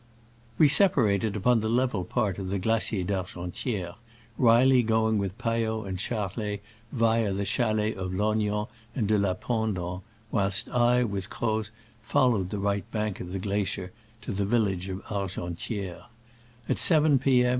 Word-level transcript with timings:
We 0.57 0.67
separated 0.67 1.35
upon 1.35 1.59
the 1.59 1.69
level 1.69 2.03
part 2.03 2.39
of 2.39 2.49
the 2.49 2.57
Glacier 2.57 3.03
d'Argentiere, 3.03 3.93
Reilly 4.35 4.81
going 4.81 5.19
with 5.19 5.37
Payot 5.37 5.87
and 5.87 5.99
Charlet 6.01 6.63
via 6.91 7.31
the 7.33 7.45
chalets 7.45 7.97
of 7.99 8.11
Lognan 8.11 8.67
and 8.95 9.07
de 9.07 9.19
la 9.19 9.35
Pendant, 9.35 10.01
whilst 10.31 10.67
I, 10.69 11.03
with 11.03 11.29
Croz, 11.29 11.69
followed 12.01 12.49
the 12.49 12.57
right 12.57 12.89
bank 12.89 13.19
of 13.19 13.31
the 13.31 13.37
glacier 13.37 13.91
to 14.23 14.31
the 14.31 14.43
village 14.43 14.89
of 14.89 15.03
Argentiere. 15.05 16.05
At 16.67 16.79
7 16.79 17.19
P. 17.19 17.43
M. 17.45 17.49